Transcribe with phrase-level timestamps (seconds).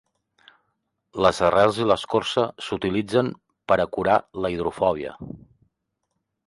[1.25, 3.31] Les arrels i l'escorça s'utilitzen
[3.73, 5.17] per a curar la hidrofòbia.